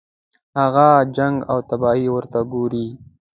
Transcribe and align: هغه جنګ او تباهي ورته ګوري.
هغه 0.59 0.87
جنګ 1.15 1.35
او 1.51 1.57
تباهي 1.69 2.07
ورته 2.11 2.39
ګوري. 2.53 2.87